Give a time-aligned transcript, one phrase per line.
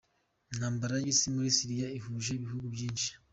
[0.51, 3.09] Intambara y’Isi muri Syria ihuje ibihugu byinshi.